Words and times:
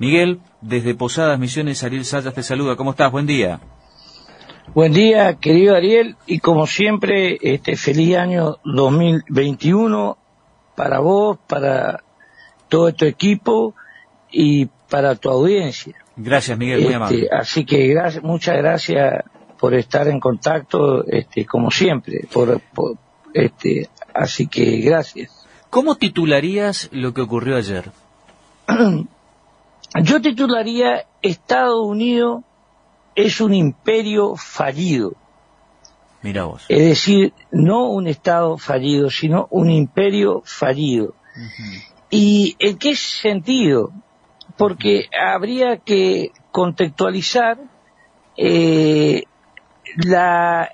Miguel, 0.00 0.40
desde 0.62 0.94
Posadas 0.94 1.38
Misiones, 1.38 1.84
Ariel 1.84 2.06
Sayas 2.06 2.32
te 2.32 2.42
saluda. 2.42 2.74
¿Cómo 2.74 2.92
estás? 2.92 3.12
Buen 3.12 3.26
día. 3.26 3.60
Buen 4.74 4.92
día, 4.94 5.34
querido 5.34 5.76
Ariel, 5.76 6.16
y 6.26 6.38
como 6.38 6.66
siempre, 6.66 7.38
este 7.42 7.76
feliz 7.76 8.16
año 8.16 8.56
2021 8.64 10.16
para 10.74 11.00
vos, 11.00 11.38
para 11.46 12.02
todo 12.70 12.94
tu 12.94 13.04
equipo 13.04 13.74
y 14.30 14.66
para 14.88 15.16
tu 15.16 15.28
audiencia. 15.28 15.94
Gracias, 16.16 16.56
Miguel, 16.56 16.78
muy 16.78 16.84
Este, 16.86 16.94
amable. 16.96 17.28
Así 17.30 17.64
que 17.66 17.86
gracias, 17.88 18.24
muchas 18.24 18.56
gracias 18.56 19.24
por 19.58 19.74
estar 19.74 20.08
en 20.08 20.18
contacto, 20.18 21.04
este, 21.06 21.44
como 21.44 21.70
siempre. 21.70 22.26
Por, 22.32 22.58
por- 22.72 22.96
este, 23.34 23.90
así 24.14 24.46
que 24.46 24.78
gracias. 24.78 25.46
¿Cómo 25.68 25.96
titularías 25.96 26.88
lo 26.90 27.12
que 27.12 27.20
ocurrió 27.20 27.56
ayer? 27.56 27.90
Yo 30.02 30.20
titularía 30.20 31.06
Estados 31.22 31.84
Unidos 31.84 32.42
es 33.14 33.40
un 33.40 33.54
imperio 33.54 34.36
fallido. 34.36 35.14
Mira 36.22 36.44
vos. 36.44 36.64
Es 36.68 36.78
decir, 36.78 37.32
no 37.50 37.88
un 37.88 38.06
Estado 38.06 38.58
fallido, 38.58 39.10
sino 39.10 39.48
un 39.50 39.70
imperio 39.70 40.42
fallido. 40.44 41.14
¿Y 42.10 42.56
en 42.58 42.78
qué 42.78 42.94
sentido? 42.94 43.90
Porque 44.56 45.08
habría 45.18 45.78
que 45.78 46.32
contextualizar 46.52 47.58
eh, 48.36 49.24
la 49.96 50.70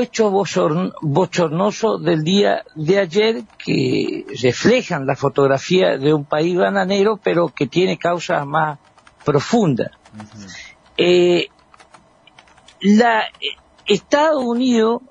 hecho 0.00 0.30
bochorn- 0.30 0.92
bochornoso 1.02 1.98
del 1.98 2.24
día 2.24 2.64
de 2.74 2.98
ayer 2.98 3.42
que 3.58 4.24
reflejan 4.42 5.06
la 5.06 5.14
fotografía 5.16 5.98
de 5.98 6.12
un 6.14 6.24
país 6.24 6.56
bananero, 6.56 7.16
pero 7.22 7.48
que 7.48 7.66
tiene 7.66 7.98
causas 7.98 8.46
más 8.46 8.78
profundas. 9.24 9.90
Eh, 10.96 11.48
la 12.80 13.22
eh, 13.22 13.56
Estados 13.86 14.42
Unidos 14.44 15.02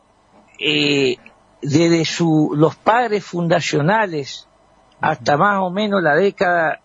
eh, 0.60 1.18
desde 1.62 2.06
su, 2.06 2.52
los 2.56 2.76
padres 2.76 3.24
fundacionales 3.24 4.48
hasta 5.02 5.38
más 5.38 5.60
o 5.62 5.70
menos 5.70 6.02
la 6.02 6.16
década 6.16 6.80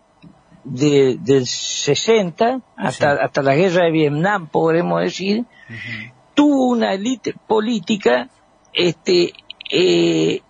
de- 0.64 1.16
del 1.20 1.46
60 1.46 2.60
hasta, 2.76 3.14
Sí. 3.16 3.20
hasta 3.22 3.42
la 3.42 3.54
guerra 3.54 3.84
de 3.84 3.90
Vietnam 3.92 4.48
podremos 4.48 5.00
decir 5.00 5.44
tuvo 6.38 6.68
una 6.68 6.92
élite 6.94 7.34
política 7.48 8.28
este 8.72 9.32
eh, 9.72 10.40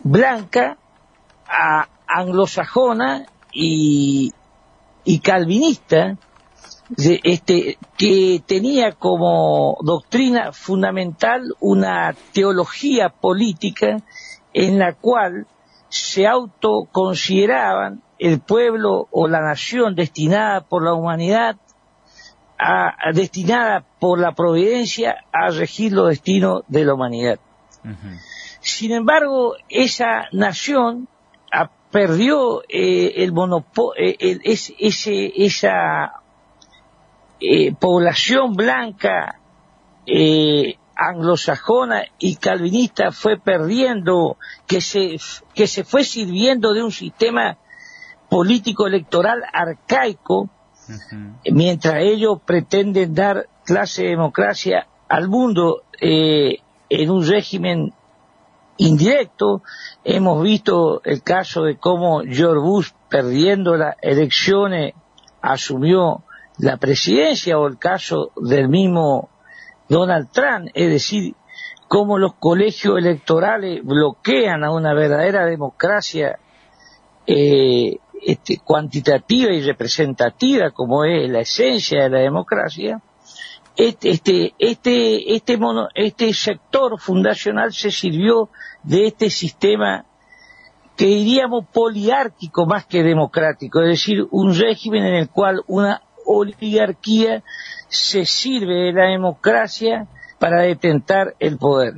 blanca 0.00 0.76
anglosajona 2.06 3.24
y, 3.50 4.30
calvinista 5.24 6.18
este, 6.98 7.78
que 7.96 8.42
tenía 8.44 8.92
como 8.92 9.78
doctrina 9.80 10.52
fundamental 10.52 11.54
una 11.60 12.14
teología 12.34 13.08
política 13.08 14.02
en 14.52 14.78
la 14.78 14.92
cual 14.92 15.46
se 15.88 16.26
autoconsideraban 16.26 18.02
el 18.18 18.40
pueblo 18.40 19.08
o 19.10 19.28
la 19.28 19.40
nación 19.40 19.94
destinada 19.94 20.60
por 20.60 20.84
la 20.84 20.92
humanidad 20.92 21.56
a- 22.62 23.12
destinada 23.14 23.84
por 23.98 24.18
la 24.18 24.32
providencia 24.32 25.24
a 25.32 25.48
regir 25.50 25.92
los 25.92 26.08
destinos 26.08 26.62
de 26.68 26.84
la 26.84 26.94
humanidad. 26.94 27.38
Sin 28.60 28.92
embargo, 28.92 29.56
esa 29.70 30.28
nación 30.32 31.08
ah, 31.50 31.70
perdió 31.90 32.62
eh, 32.68 33.14
el 33.24 33.32
monopo- 33.32 33.94
eh, 33.96 34.16
el- 34.20 34.40
es- 34.44 34.72
ese, 34.78 35.32
esa 35.36 36.12
eh, 37.40 37.72
población 37.72 38.52
blanca 38.52 39.36
eh, 40.06 40.76
anglosajona 40.94 42.04
y 42.18 42.36
calvinista 42.36 43.10
fue 43.12 43.38
perdiendo, 43.38 44.36
que 44.66 44.82
se, 44.82 45.16
que 45.54 45.66
se 45.66 45.84
fue 45.84 46.04
sirviendo 46.04 46.74
de 46.74 46.82
un 46.82 46.92
sistema 46.92 47.56
político 48.28 48.86
electoral 48.86 49.42
arcaico, 49.50 50.50
mientras 51.50 51.96
ellos 52.00 52.40
pretenden 52.44 53.14
dar 53.14 53.48
clase 53.64 54.02
de 54.02 54.10
democracia 54.10 54.86
al 55.08 55.28
mundo 55.28 55.82
eh, 56.00 56.58
en 56.88 57.10
un 57.10 57.26
régimen 57.26 57.92
indirecto. 58.76 59.62
Hemos 60.04 60.42
visto 60.42 61.02
el 61.04 61.22
caso 61.22 61.64
de 61.64 61.76
cómo 61.76 62.22
George 62.22 62.60
Bush, 62.60 62.90
perdiendo 63.08 63.76
las 63.76 63.96
elecciones, 64.00 64.94
asumió 65.42 66.24
la 66.58 66.76
presidencia, 66.76 67.58
o 67.58 67.66
el 67.66 67.78
caso 67.78 68.32
del 68.36 68.68
mismo 68.68 69.30
Donald 69.88 70.30
Trump, 70.30 70.68
es 70.74 70.90
decir, 70.90 71.34
cómo 71.88 72.18
los 72.18 72.34
colegios 72.34 72.98
electorales 72.98 73.84
bloquean 73.84 74.62
a 74.62 74.70
una 74.70 74.94
verdadera 74.94 75.44
democracia 75.46 76.38
eh, 77.26 77.98
este, 78.24 78.58
cuantitativa 78.58 79.52
y 79.52 79.62
representativa, 79.62 80.70
como 80.70 81.04
es 81.04 81.28
la 81.30 81.40
esencia 81.40 82.04
de 82.04 82.10
la 82.10 82.18
democracia, 82.18 83.00
este, 83.76 84.10
este, 84.10 84.54
este, 84.58 85.34
este, 85.34 85.56
mono- 85.56 85.88
este 85.94 86.32
sector 86.34 86.98
fundacional 87.00 87.72
se 87.72 87.90
sirvió 87.90 88.48
de 88.82 89.06
este 89.06 89.30
sistema 89.30 90.04
que 90.96 91.06
diríamos 91.06 91.64
poliárquico 91.72 92.66
más 92.66 92.84
que 92.84 93.02
democrático, 93.02 93.80
es 93.80 93.88
decir, 93.88 94.26
un 94.30 94.54
régimen 94.54 95.04
en 95.04 95.14
el 95.14 95.30
cual 95.30 95.62
una 95.66 96.02
oligarquía 96.26 97.42
se 97.88 98.26
sirve 98.26 98.86
de 98.86 98.92
la 98.92 99.06
democracia 99.06 100.06
para 100.38 100.62
detentar 100.62 101.34
el 101.38 101.56
poder. 101.56 101.94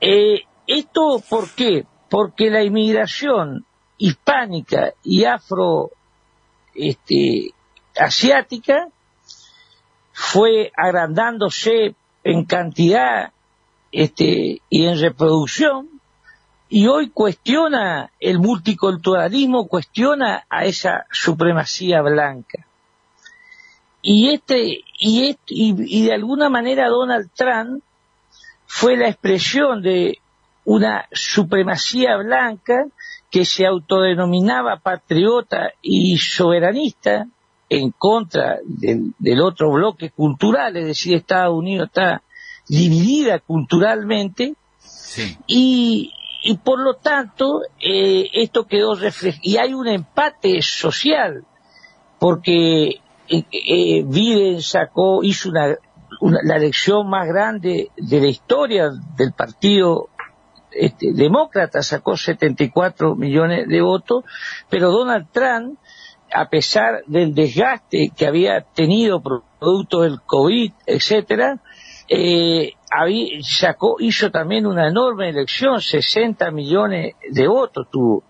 Eh, 0.00 0.40
¿Esto 0.66 1.22
por 1.28 1.50
qué? 1.54 1.84
Porque 2.08 2.50
la 2.50 2.62
inmigración 2.62 3.66
hispánica 3.98 4.94
y 5.02 5.24
afro 5.24 5.90
este, 6.74 7.52
asiática 7.96 8.88
fue 10.12 10.72
agrandándose 10.76 11.94
en 12.24 12.44
cantidad 12.44 13.32
este, 13.90 14.60
y 14.68 14.86
en 14.86 15.00
reproducción 15.00 15.88
y 16.68 16.86
hoy 16.86 17.10
cuestiona 17.10 18.10
el 18.18 18.38
multiculturalismo, 18.38 19.68
cuestiona 19.68 20.46
a 20.48 20.64
esa 20.64 21.04
supremacía 21.10 22.00
blanca. 22.00 22.66
Y 24.00 24.32
este, 24.32 24.80
y, 24.98 25.28
este- 25.28 25.42
y, 25.48 25.74
y 25.86 26.06
de 26.06 26.14
alguna 26.14 26.48
manera 26.48 26.88
Donald 26.88 27.28
Trump 27.34 27.82
fue 28.66 28.96
la 28.96 29.08
expresión 29.08 29.82
de 29.82 30.18
una 30.64 31.06
supremacía 31.12 32.16
blanca 32.16 32.86
que 33.32 33.44
se 33.44 33.66
autodenominaba 33.66 34.76
patriota 34.78 35.72
y 35.82 36.16
soberanista 36.18 37.26
en 37.68 37.90
contra 37.90 38.58
del, 38.64 39.14
del 39.18 39.40
otro 39.40 39.72
bloque 39.72 40.10
cultural, 40.10 40.76
es 40.76 40.86
decir, 40.86 41.16
Estados 41.16 41.56
Unidos 41.58 41.88
está 41.88 42.22
dividida 42.68 43.40
culturalmente 43.40 44.54
Sí. 44.78 45.36
y, 45.46 46.12
y 46.44 46.56
por 46.58 46.78
lo 46.80 46.94
tanto 46.94 47.62
eh, 47.80 48.28
esto 48.34 48.66
quedó 48.66 48.94
reflejado 48.94 49.40
y 49.44 49.56
hay 49.58 49.74
un 49.74 49.86
empate 49.88 50.60
social 50.62 51.44
porque 52.18 53.00
eh, 53.28 53.44
eh, 53.50 54.02
Biden 54.06 54.60
sacó 54.62 55.22
hizo 55.22 55.50
una, 55.50 55.76
una- 56.20 56.40
la 56.44 56.56
elección 56.56 57.08
más 57.08 57.26
grande 57.28 57.90
de 57.96 58.20
la 58.20 58.26
historia 58.28 58.90
del 59.16 59.32
partido 59.32 60.08
este, 60.74 61.12
demócrata 61.12 61.82
sacó 61.82 62.16
74 62.16 63.14
millones 63.14 63.68
de 63.68 63.80
votos 63.80 64.24
pero 64.68 64.90
Donald 64.90 65.28
Trump 65.32 65.78
a 66.34 66.48
pesar 66.48 67.02
del 67.06 67.34
desgaste 67.34 68.12
que 68.16 68.26
había 68.26 68.62
tenido 68.62 69.20
producto 69.20 70.00
del 70.00 70.20
COVID, 70.22 70.72
etcétera, 70.86 71.60
eh, 72.08 72.72
sacó, 73.42 73.96
hizo 74.00 74.30
también 74.30 74.66
una 74.66 74.88
enorme 74.88 75.28
elección, 75.28 75.80
60 75.80 76.50
millones 76.50 77.14
de 77.30 77.46
votos 77.46 77.86
tuvo. 77.90 78.24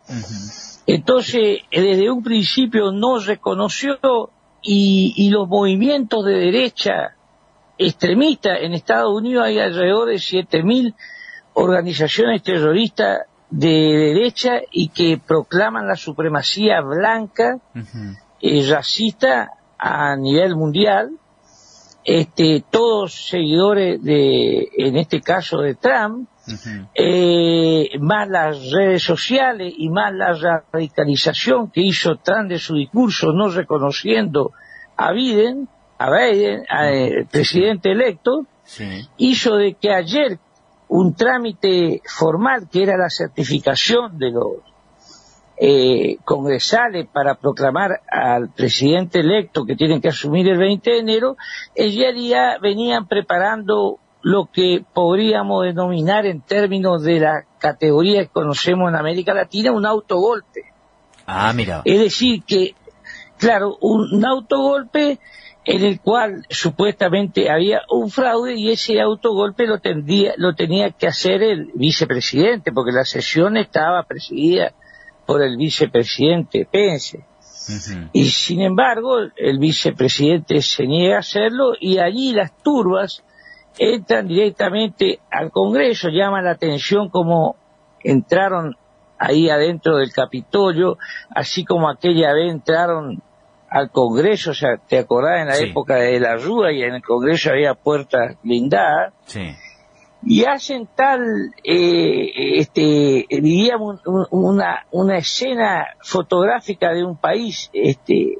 Entonces, 0.86 1.60
desde 1.70 2.10
un 2.10 2.22
principio 2.22 2.92
no 2.92 3.18
reconoció 3.18 3.98
y, 4.62 5.14
y 5.16 5.30
los 5.30 5.48
movimientos 5.48 6.24
de 6.24 6.34
derecha 6.34 7.16
extremistas 7.78 8.58
en 8.60 8.74
Estados 8.74 9.12
Unidos 9.12 9.46
hay 9.46 9.58
alrededor 9.58 10.08
de 10.08 10.16
7.000 10.16 10.94
organizaciones 11.54 12.42
terroristas 12.42 13.22
de 13.50 13.68
derecha 13.68 14.60
y 14.70 14.88
que 14.88 15.18
proclaman 15.18 15.86
la 15.86 15.96
supremacía 15.96 16.80
blanca 16.80 17.58
eh, 18.40 18.66
racista 18.68 19.52
a 19.78 20.16
nivel 20.16 20.56
mundial. 20.56 21.10
Este 22.04 22.64
todos 22.68 23.28
seguidores 23.28 24.02
de 24.02 24.68
en 24.76 24.96
este 24.96 25.20
caso 25.20 25.58
de 25.58 25.76
Trump 25.76 26.28
eh, 26.94 27.90
más 28.00 28.28
las 28.28 28.70
redes 28.72 29.04
sociales 29.04 29.72
y 29.76 29.88
más 29.88 30.12
la 30.12 30.62
radicalización 30.72 31.70
que 31.70 31.82
hizo 31.82 32.16
Trump 32.16 32.48
de 32.48 32.58
su 32.58 32.74
discurso, 32.74 33.32
no 33.32 33.48
reconociendo 33.48 34.52
a 34.96 35.12
Biden, 35.12 35.68
a 35.98 36.10
Biden, 36.10 36.64
al 36.68 37.26
presidente 37.30 37.92
electo, 37.92 38.46
hizo 39.18 39.56
de 39.56 39.74
que 39.74 39.92
ayer 39.92 40.38
un 40.94 41.14
trámite 41.14 42.02
formal 42.04 42.68
que 42.70 42.82
era 42.82 42.98
la 42.98 43.08
certificación 43.08 44.18
de 44.18 44.30
los 44.30 44.56
eh, 45.56 46.18
congresales 46.22 47.08
para 47.10 47.36
proclamar 47.36 48.02
al 48.10 48.50
presidente 48.50 49.20
electo 49.20 49.64
que 49.64 49.74
tienen 49.74 50.02
que 50.02 50.08
asumir 50.08 50.48
el 50.48 50.58
20 50.58 50.90
de 50.90 50.98
enero, 50.98 51.36
ella 51.74 52.12
ya 52.14 52.58
venían 52.60 53.08
preparando 53.08 54.00
lo 54.20 54.50
que 54.52 54.84
podríamos 54.92 55.64
denominar 55.64 56.26
en 56.26 56.42
términos 56.42 57.02
de 57.02 57.20
la 57.20 57.44
categoría 57.58 58.24
que 58.24 58.28
conocemos 58.28 58.90
en 58.90 58.96
América 58.96 59.32
Latina 59.32 59.72
un 59.72 59.86
autogolpe. 59.86 60.72
Ah, 61.26 61.54
mira. 61.54 61.80
Es 61.86 62.00
decir, 62.00 62.42
que, 62.44 62.74
claro, 63.38 63.78
un, 63.80 64.22
autogolpe 64.26 65.18
en 65.64 65.84
el 65.84 66.00
cual 66.00 66.44
supuestamente 66.50 67.50
había 67.50 67.82
un 67.88 68.10
fraude 68.10 68.54
y 68.54 68.70
ese 68.70 69.00
autogolpe 69.00 69.66
lo, 69.66 69.78
tendría, 69.78 70.34
lo 70.36 70.54
tenía 70.54 70.90
que 70.90 71.06
hacer 71.06 71.42
el 71.42 71.70
vicepresidente, 71.74 72.72
porque 72.72 72.92
la 72.92 73.04
sesión 73.04 73.56
estaba 73.56 74.02
presidida 74.02 74.72
por 75.24 75.42
el 75.42 75.56
vicepresidente 75.56 76.66
Pence. 76.70 77.24
Y 78.12 78.24
sin 78.30 78.60
embargo, 78.60 79.18
el 79.36 79.58
vicepresidente 79.60 80.60
se 80.62 80.84
niega 80.84 81.16
a 81.16 81.20
hacerlo 81.20 81.74
y 81.78 81.98
allí 81.98 82.32
las 82.32 82.56
turbas 82.58 83.22
entran 83.78 84.26
directamente 84.26 85.20
al 85.30 85.52
Congreso, 85.52 86.08
llama 86.08 86.42
la 86.42 86.50
atención 86.50 87.08
como 87.08 87.54
entraron 88.02 88.76
ahí 89.16 89.48
adentro 89.48 89.98
del 89.98 90.12
Capitolio, 90.12 90.98
así 91.30 91.64
como 91.64 91.88
aquella 91.88 92.32
vez 92.32 92.50
entraron 92.50 93.22
al 93.72 93.90
Congreso, 93.90 94.50
o 94.50 94.54
sea, 94.54 94.76
te 94.76 94.98
acordás 94.98 95.40
en 95.40 95.48
la 95.48 95.58
época 95.58 95.96
de 95.96 96.20
la 96.20 96.36
Rúa 96.36 96.72
y 96.72 96.82
en 96.82 96.94
el 96.94 97.02
Congreso 97.02 97.50
había 97.50 97.74
puertas 97.74 98.36
blindadas, 98.42 99.14
y 100.24 100.44
hacen 100.44 100.88
tal, 100.94 101.20
eh, 101.64 102.58
este, 102.58 103.26
diríamos, 103.28 104.00
una, 104.30 104.86
una 104.92 105.18
escena 105.18 105.86
fotográfica 106.00 106.92
de 106.92 107.04
un 107.04 107.16
país, 107.16 107.70
este, 107.72 108.38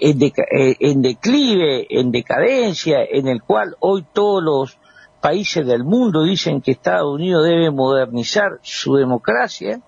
eh, 0.00 0.76
en, 0.78 1.02
declive, 1.02 1.86
en 1.90 2.12
decadencia, 2.12 2.98
en 3.02 3.26
el 3.26 3.42
cual 3.42 3.74
hoy 3.80 4.04
todos 4.12 4.42
los 4.42 4.78
países 5.20 5.66
del 5.66 5.82
mundo 5.82 6.22
dicen 6.22 6.60
que 6.60 6.70
Estados 6.70 7.12
Unidos 7.12 7.44
debe 7.44 7.72
modernizar 7.72 8.60
su 8.62 8.94
democracia, 8.94 9.80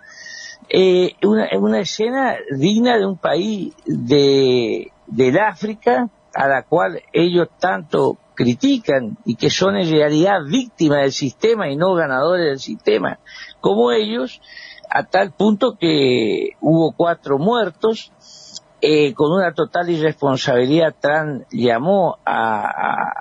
eh, 0.73 1.17
una, 1.23 1.49
una 1.59 1.81
escena 1.81 2.37
digna 2.57 2.97
de 2.97 3.05
un 3.05 3.19
país 3.19 3.75
de, 3.85 4.93
del 5.09 5.39
África 5.39 6.09
a 6.33 6.47
la 6.47 6.63
cual 6.63 7.03
ellos 7.13 7.49
tanto 7.59 8.19
critican 8.35 9.19
y 9.25 9.35
que 9.35 9.51
son 9.51 9.77
en 9.77 9.91
realidad 9.91 10.39
víctimas 10.49 11.03
del 11.03 11.13
sistema 11.13 11.69
y 11.69 11.77
no 11.77 11.95
ganadores 11.95 12.47
del 12.47 12.59
sistema, 12.61 13.19
como 13.61 13.91
ellos, 13.91 14.41
a 14.89 15.05
tal 15.05 15.33
punto 15.33 15.77
que 15.79 16.51
hubo 16.61 16.93
cuatro 16.97 17.39
muertos, 17.39 18.13
eh, 18.81 19.13
con 19.13 19.33
una 19.33 19.53
total 19.53 19.91
irresponsabilidad, 19.91 20.95
Trump 20.99 21.45
llamó 21.51 22.17
a, 22.25 23.13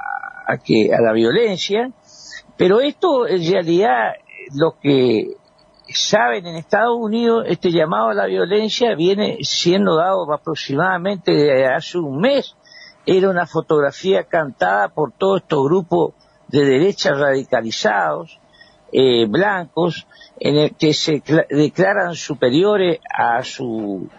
a, 0.47 0.57
que, 0.59 0.93
a 0.93 1.01
la 1.01 1.11
violencia, 1.13 1.91
pero 2.55 2.79
esto 2.79 3.27
en 3.27 3.45
realidad 3.49 4.13
lo 4.53 4.77
que 4.79 5.33
saben 5.93 6.45
en 6.45 6.55
Estados 6.55 6.97
Unidos, 6.97 7.45
este 7.47 7.71
llamado 7.71 8.09
a 8.09 8.13
la 8.13 8.25
violencia 8.25 8.95
viene 8.95 9.37
siendo 9.41 9.95
dado 9.95 10.31
aproximadamente 10.31 11.65
hace 11.67 11.97
un 11.97 12.19
mes. 12.19 12.55
Era 13.05 13.29
una 13.29 13.47
fotografía 13.47 14.23
cantada 14.25 14.89
por 14.89 15.11
todos 15.11 15.41
estos 15.41 15.63
grupos 15.63 16.13
de 16.47 16.65
derecha 16.65 17.13
radicalizados, 17.13 18.39
eh, 18.91 19.25
blancos, 19.27 20.07
en 20.39 20.57
el 20.57 20.75
que 20.75 20.93
se 20.93 21.21
declaran 21.49 22.15
superiores 22.15 22.99
a 23.11 23.43
su 23.43 24.09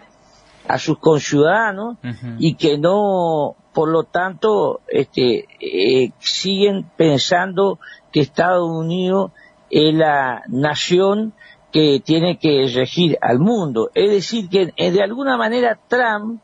a 0.67 0.77
sus 0.77 0.99
conciudadanos 0.99 1.97
y 2.37 2.53
que 2.55 2.77
no, 2.77 3.55
por 3.73 3.89
lo 3.89 4.03
tanto, 4.03 4.81
este, 4.87 5.47
eh, 5.59 6.11
siguen 6.19 6.89
pensando 6.95 7.79
que 8.11 8.21
Estados 8.21 8.69
Unidos 8.69 9.31
es 9.69 9.93
la 9.93 10.43
nación 10.47 11.33
que 11.71 12.01
tiene 12.03 12.37
que 12.37 12.71
regir 12.73 13.17
al 13.21 13.39
mundo. 13.39 13.89
Es 13.93 14.09
decir, 14.09 14.49
que 14.49 14.73
eh, 14.75 14.91
de 14.91 15.03
alguna 15.03 15.37
manera 15.37 15.79
Trump 15.87 16.41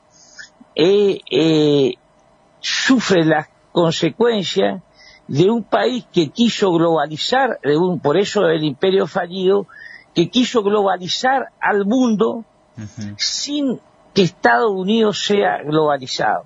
eh, 0.75 1.93
sufre 2.59 3.25
las 3.25 3.47
consecuencias 3.71 4.81
de 5.27 5.49
un 5.49 5.63
país 5.63 6.05
que 6.11 6.29
quiso 6.29 6.71
globalizar, 6.71 7.59
de 7.61 7.77
un, 7.77 7.99
por 7.99 8.17
eso 8.17 8.47
el 8.47 8.63
imperio 8.63 9.07
fallido, 9.07 9.67
que 10.15 10.29
quiso 10.29 10.63
globalizar 10.63 11.49
al 11.59 11.85
mundo 11.85 12.45
sin 13.17 13.79
que 14.13 14.23
Estados 14.23 14.71
Unidos 14.71 15.23
sea 15.23 15.61
globalizado. 15.63 16.45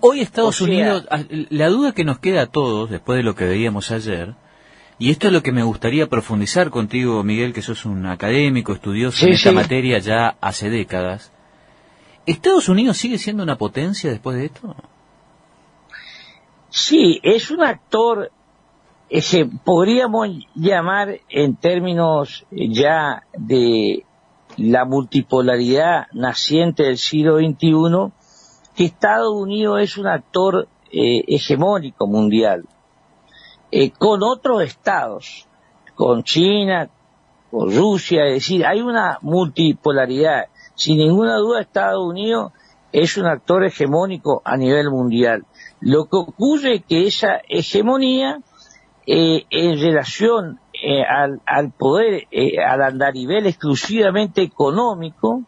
Hoy 0.00 0.20
Estados 0.20 0.60
Unidos, 0.60 1.06
la 1.30 1.68
duda 1.68 1.92
que 1.92 2.04
nos 2.04 2.18
queda 2.18 2.42
a 2.42 2.46
todos, 2.46 2.90
después 2.90 3.16
de 3.18 3.22
lo 3.22 3.34
que 3.34 3.46
veíamos 3.46 3.90
ayer, 3.90 4.34
y 4.98 5.10
esto 5.10 5.26
es 5.26 5.32
lo 5.32 5.42
que 5.42 5.52
me 5.52 5.62
gustaría 5.62 6.08
profundizar 6.08 6.70
contigo, 6.70 7.22
Miguel, 7.22 7.52
que 7.52 7.62
sos 7.62 7.84
un 7.84 8.06
académico, 8.06 8.72
estudioso 8.72 9.26
en 9.26 9.32
esta 9.32 9.52
materia 9.52 9.98
ya 9.98 10.36
hace 10.40 10.70
décadas. 10.70 11.32
¿Estados 12.24 12.68
Unidos 12.68 12.96
sigue 12.96 13.18
siendo 13.18 13.42
una 13.42 13.56
potencia 13.56 14.10
después 14.10 14.36
de 14.36 14.46
esto? 14.46 14.74
Sí, 16.70 17.20
es 17.22 17.50
un 17.50 17.62
actor 17.62 18.30
ese 19.08 19.48
podríamos 19.64 20.28
llamar 20.54 21.20
en 21.28 21.56
términos 21.56 22.44
ya 22.50 23.22
de 23.36 24.04
la 24.56 24.84
multipolaridad 24.84 26.06
naciente 26.12 26.84
del 26.84 26.98
siglo 26.98 27.38
XXI, 27.38 28.12
que 28.74 28.84
Estados 28.84 29.32
Unidos 29.34 29.80
es 29.82 29.96
un 29.96 30.06
actor 30.06 30.68
eh, 30.90 31.24
hegemónico 31.28 32.06
mundial, 32.06 32.64
eh, 33.70 33.90
con 33.90 34.22
otros 34.22 34.62
estados, 34.62 35.46
con 35.94 36.22
China, 36.22 36.90
con 37.50 37.74
Rusia, 37.74 38.26
es 38.26 38.34
decir, 38.34 38.66
hay 38.66 38.80
una 38.80 39.18
multipolaridad. 39.22 40.46
Sin 40.74 40.98
ninguna 40.98 41.36
duda 41.36 41.60
Estados 41.60 42.04
Unidos 42.04 42.52
es 42.92 43.16
un 43.16 43.26
actor 43.26 43.64
hegemónico 43.64 44.42
a 44.44 44.56
nivel 44.56 44.90
mundial. 44.90 45.44
Lo 45.80 46.04
que 46.04 46.16
ocurre 46.16 46.76
es 46.76 46.84
que 46.84 47.06
esa 47.06 47.40
hegemonía 47.48 48.40
eh, 49.06 49.44
en 49.50 49.80
relación 49.80 50.60
eh, 50.72 51.02
al, 51.02 51.40
al, 51.46 51.70
poder, 51.70 52.26
eh, 52.30 52.58
al 52.58 52.82
andarivel 52.82 53.46
exclusivamente 53.46 54.42
económico, 54.42 55.42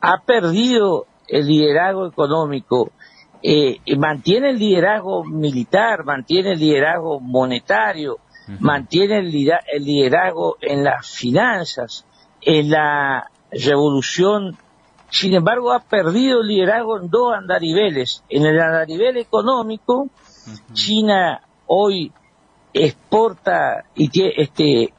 ha 0.00 0.22
perdido 0.22 1.06
el 1.28 1.46
liderazgo 1.46 2.06
económico, 2.06 2.92
eh, 3.42 3.80
mantiene 3.96 4.50
el 4.50 4.58
liderazgo 4.58 5.24
militar, 5.24 6.04
mantiene 6.04 6.52
el 6.52 6.60
liderazgo 6.60 7.20
monetario, 7.20 8.18
mantiene 8.58 9.18
el, 9.18 9.30
liderazgo 9.30 10.56
en 10.60 10.84
las 10.84 11.08
finanzas, 11.08 12.04
en 12.42 12.70
la 12.70 13.30
revolución, 13.50 14.56
sin 15.10 15.34
embargo 15.34 15.72
ha 15.72 15.80
perdido 15.80 16.40
el 16.42 16.48
liderazgo 16.48 16.98
en 17.00 17.08
dos 17.08 17.34
andariveles. 17.34 18.22
En 18.28 18.44
el 18.44 18.60
andarivel 18.60 19.16
económico, 19.16 20.08
China 20.72 21.40
hoy 21.66 22.12
exporta 22.72 23.84
y 23.94 24.08
tiene 24.08 24.32
este, 24.36 24.92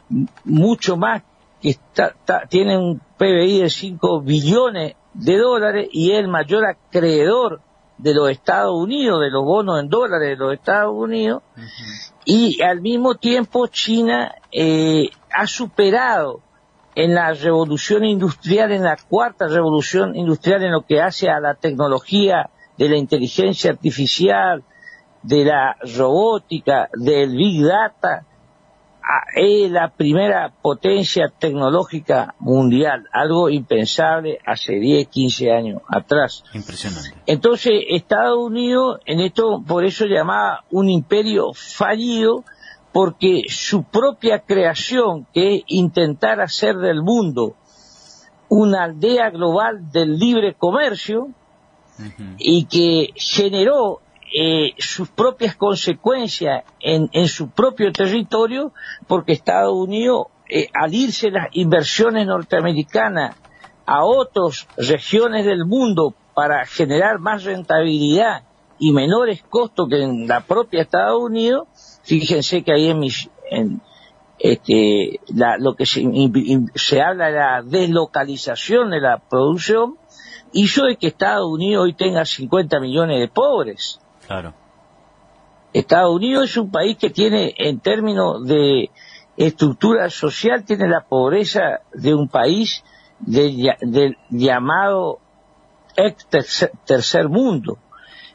mucho 0.46 0.98
más, 0.98 1.24
que 1.62 1.70
está, 1.70 2.16
tiene 2.50 2.78
un 2.78 3.00
PBI 3.18 3.62
de 3.62 3.70
5 3.70 4.22
billones 4.22 4.96
de 5.14 5.38
dólares 5.38 5.90
y 5.92 6.12
es 6.12 6.20
el 6.20 6.28
mayor 6.28 6.66
acreedor 6.66 7.62
de 8.02 8.14
los 8.16 8.32
Estados 8.32 8.74
Unidos, 8.76 9.22
de 9.22 9.30
los 9.30 9.44
bonos 9.44 9.80
en 9.80 9.88
dólares 9.88 10.30
de 10.30 10.36
los 10.36 10.54
Estados 10.54 10.94
Unidos, 10.94 11.44
y 12.26 12.62
al 12.62 12.82
mismo 12.82 13.16
tiempo 13.16 13.68
China 13.68 14.34
eh, 14.52 15.10
ha 15.32 15.46
superado 15.46 16.42
en 16.96 17.14
la 17.14 17.32
revolución 17.34 18.04
industrial, 18.04 18.72
en 18.72 18.84
la 18.84 18.98
cuarta 18.98 19.48
revolución 19.48 20.16
industrial, 20.16 20.64
en 20.64 20.72
lo 20.72 20.82
que 20.82 21.00
hace 21.00 21.30
a 21.30 21.40
la 21.40 21.54
tecnología 21.54 22.50
de 22.78 22.90
la 22.90 22.98
inteligencia 22.98 23.72
artificial, 23.72 24.64
de 25.22 25.46
la 25.46 25.78
robótica, 25.96 26.90
del 26.94 27.36
Big 27.36 27.64
Data, 27.64 28.26
es 29.36 29.72
la 29.72 29.90
primera 29.90 30.54
potencia 30.62 31.32
tecnológica 31.38 32.36
mundial, 32.40 33.08
algo 33.12 33.50
impensable 33.50 34.40
hace 34.46 34.74
10, 34.74 35.08
15 35.08 35.52
años 35.52 35.82
atrás. 35.88 36.44
Impresionante. 36.54 37.14
Entonces, 37.26 37.74
Estados 37.90 38.38
Unidos, 38.38 39.00
en 39.06 39.20
esto, 39.20 39.62
por 39.66 39.86
eso 39.86 40.06
llamaba 40.06 40.64
un 40.72 40.90
imperio 40.90 41.54
fallido, 41.54 42.44
porque 42.92 43.44
su 43.48 43.84
propia 43.84 44.40
creación, 44.40 45.26
que 45.34 45.56
es 45.56 45.64
intentar 45.68 46.42
hacer 46.42 46.76
del 46.78 47.02
mundo 47.02 47.56
una 48.50 48.84
aldea 48.84 49.30
global 49.30 49.92
del 49.92 50.18
libre 50.18 50.56
comercio, 50.56 51.30
y 52.38 52.66
que 52.66 53.14
generó 53.16 54.02
eh, 54.34 54.74
sus 54.78 55.10
propias 55.10 55.56
consecuencias 55.56 56.64
en, 56.80 57.28
su 57.28 57.50
propio 57.50 57.92
territorio, 57.92 58.74
porque 59.08 59.34
Estados 59.34 59.74
Unidos, 59.74 60.28
eh, 60.50 60.68
al 60.74 60.94
irse 60.94 61.32
las 61.32 61.48
inversiones 61.52 62.28
norteamericanas 62.28 63.36
a 63.86 64.06
otras 64.06 64.68
regiones 64.78 65.46
del 65.46 65.66
mundo 65.66 66.14
para 66.34 66.66
generar 66.66 67.20
más 67.20 67.44
rentabilidad 67.44 68.44
y 68.80 68.94
menores 68.94 69.44
costos 69.44 69.90
que 69.90 70.02
en 70.02 70.28
la 70.28 70.42
propia 70.42 70.82
Estados 70.82 71.22
Unidos, 71.22 71.68
fíjense 72.04 72.64
que 72.64 72.72
ahí 72.74 72.90
en, 72.90 73.00
mis, 73.00 73.30
en 73.50 73.82
este, 74.40 75.20
lo 75.60 75.76
que 75.76 75.86
se, 75.86 76.04
se 76.76 77.02
habla 77.02 77.28
de 77.28 77.34
la 77.34 77.62
deslocalización 77.64 78.92
de 78.92 79.02
la 79.02 79.18
producción, 79.20 79.98
hizo 80.54 80.86
de 80.86 80.96
que 80.96 81.08
Estados 81.08 81.48
Unidos 81.48 81.84
hoy 81.84 81.94
tenga 81.94 82.26
50 82.26 82.80
millones 82.80 83.20
de 83.20 83.28
pobres. 83.28 84.01
Claro. 84.32 84.54
Estados 85.74 86.16
Unidos 86.16 86.52
es 86.52 86.58
un 86.58 86.72
país 86.72 86.98
que 86.98 87.10
tiene, 87.10 87.54
en 87.58 87.80
términos 87.80 88.46
de 88.46 88.90
estructura 89.36 90.10
social, 90.10 90.64
tiene 90.64 90.88
la 90.88 91.02
pobreza 91.02 91.82
de 91.94 92.14
un 92.14 92.30
país 92.30 92.82
del, 93.20 94.18
llamado 94.30 95.20
ex 95.98 96.28
tercer, 96.86 97.28
mundo. 97.28 97.78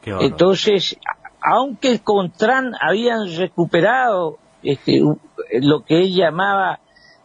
Entonces, 0.03 0.97
aunque 1.41 1.99
con 1.99 2.31
Trump 2.31 2.75
habían 2.79 3.35
recuperado 3.35 4.37
este, 4.61 5.01
lo 5.59 5.83
que 5.83 6.01
él 6.01 6.13
llamaba 6.13 6.79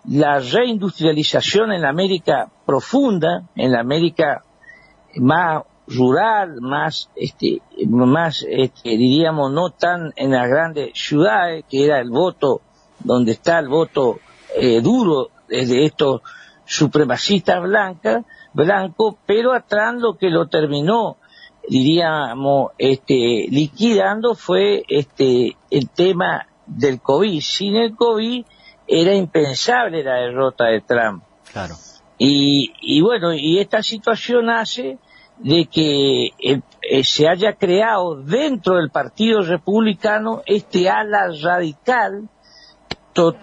la 0.09 0.41
reindustrialización 0.41 1.73
en 1.73 1.83
la 1.83 1.91
América 1.91 2.51
profunda, 2.65 3.45
en 3.55 3.73
la 3.73 3.81
América 3.81 4.43
más 5.17 5.63
rural, 5.87 6.61
más, 6.61 7.11
este, 7.17 7.61
más, 7.87 8.45
este, 8.49 8.91
diríamos, 8.91 9.53
no 9.53 9.71
tan 9.71 10.13
en 10.17 10.31
las 10.31 10.49
grandes 10.49 10.93
ciudades, 10.95 11.65
que 11.69 11.85
era 11.85 12.01
el 12.01 12.11
voto, 12.11 12.61
donde 13.01 13.33
está 13.33 13.59
el 13.59 13.69
voto 13.69 14.21
eh, 14.57 14.81
duro 14.81 15.31
de 15.49 15.85
estos 15.85 16.23
supremacistas 16.65 17.61
blancas, 17.63 18.25
blancos, 18.53 19.17
pero 19.27 19.53
atrás 19.53 19.95
lo 19.97 20.17
que 20.17 20.31
lo 20.31 20.49
terminó, 20.49 21.17
diríamos, 21.69 22.73
este, 22.79 23.47
liquidando 23.51 24.35
fue 24.35 24.85
este, 24.89 25.57
el 25.71 25.91
tema 25.91 26.47
del 26.67 27.01
COVID. 27.01 27.41
Sin 27.41 27.77
el 27.77 27.95
COVID 27.95 28.45
era 28.87 29.15
impensable 29.15 30.03
la 30.03 30.15
derrota 30.15 30.67
de 30.67 30.81
Trump. 30.81 31.25
Claro. 31.53 31.75
Y, 32.19 32.73
y 32.81 33.01
bueno, 33.01 33.33
y 33.35 33.59
esta 33.59 33.83
situación 33.83 34.49
hace 34.49 34.99
de 35.39 35.67
que 35.67 36.27
eh, 36.27 36.61
eh, 36.83 37.05
se 37.05 37.29
haya 37.29 37.55
creado 37.55 38.17
dentro 38.17 38.77
del 38.77 38.91
Partido 38.91 39.43
Republicano 39.43 40.43
este 40.47 40.89
ala 40.89 41.29
radical, 41.43 42.29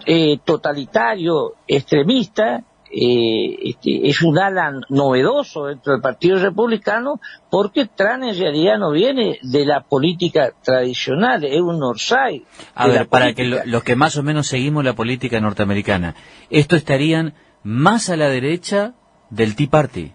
eh, 0.06 0.38
totalitario, 0.44 1.54
extremista, 1.66 2.64
este, 2.92 4.08
es 4.08 4.20
un 4.22 4.36
ala 4.36 4.72
novedoso 4.88 5.66
dentro 5.66 5.92
del 5.92 6.02
Partido 6.02 6.38
Republicano 6.38 7.20
porque 7.48 7.86
Trump 7.86 8.24
en 8.24 8.36
realidad 8.36 8.78
no 8.78 8.90
viene 8.90 9.38
de 9.42 9.64
la 9.64 9.82
política 9.82 10.52
tradicional, 10.60 11.44
es 11.44 11.60
un 11.60 11.80
Orsay. 11.80 12.44
A 12.74 12.88
ver, 12.88 13.06
para 13.06 13.32
que 13.32 13.44
los 13.44 13.84
que 13.84 13.94
más 13.94 14.16
o 14.16 14.24
menos 14.24 14.48
seguimos 14.48 14.84
la 14.84 14.94
política 14.94 15.40
norteamericana, 15.40 16.16
¿esto 16.50 16.74
estarían 16.74 17.34
más 17.62 18.10
a 18.10 18.16
la 18.16 18.28
derecha 18.28 18.94
del 19.30 19.54
Tea 19.54 19.70
Party? 19.70 20.12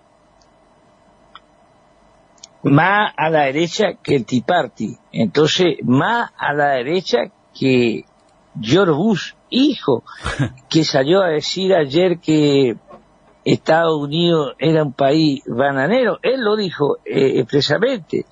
Más 2.66 3.14
a 3.16 3.30
la 3.30 3.44
derecha 3.44 3.94
que 4.02 4.16
el 4.16 4.26
Tea 4.26 4.42
Party, 4.46 4.98
entonces 5.12 5.78
más 5.84 6.32
a 6.36 6.54
la 6.54 6.72
derecha 6.72 7.32
que 7.58 8.06
George 8.60 8.92
Bush, 8.92 9.34
hijo, 9.50 10.04
que 10.70 10.84
salió 10.84 11.22
a 11.22 11.30
decir 11.30 11.76
ayer 11.76 12.20
que 12.20 12.76
Estados 13.44 14.02
Unidos 14.02 14.56
era 14.58 14.84
un 14.84 14.94
país 14.94 15.44
bananero, 15.46 16.18
él 16.24 16.42
lo 16.42 16.56
dijo 16.56 16.98
eh, 17.06 17.40
expresamente, 17.40 18.26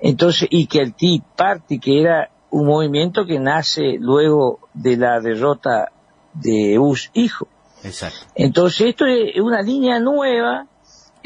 entonces, 0.00 0.48
y 0.50 0.66
que 0.66 0.80
el 0.80 0.94
Tea 0.94 1.20
Party, 1.36 1.78
que 1.78 2.00
era 2.00 2.30
un 2.50 2.66
movimiento 2.66 3.24
que 3.24 3.38
nace 3.38 3.98
luego 4.00 4.68
de 4.74 4.96
la 4.96 5.20
derrota 5.20 5.92
de 6.34 6.76
Bush, 6.76 7.08
hijo. 7.14 7.46
Exacto. 7.84 8.26
Entonces, 8.34 8.88
esto 8.88 9.06
es 9.06 9.40
una 9.40 9.62
línea 9.62 10.00
nueva 10.00 10.66